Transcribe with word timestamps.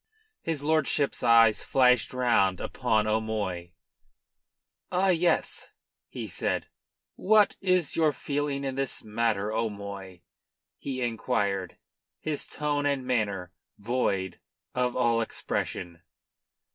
His 0.41 0.63
lordship's 0.63 1.21
eyes 1.21 1.61
flashed 1.61 2.11
round 2.11 2.59
upon 2.59 3.05
O'Moy. 3.05 3.73
"Ah 4.91 5.09
yes!" 5.09 5.69
he 6.09 6.27
said. 6.27 6.65
"What 7.17 7.55
is 7.61 7.95
your 7.95 8.11
feeling 8.11 8.63
in 8.63 8.73
this 8.73 9.03
matter, 9.03 9.51
'O'Moy?" 9.53 10.21
he 10.79 11.03
inquired, 11.03 11.77
his 12.19 12.47
tone 12.47 12.87
and 12.87 13.05
manner 13.05 13.51
void 13.77 14.39
of 14.73 14.95
all 14.95 15.21
expression. 15.21 16.01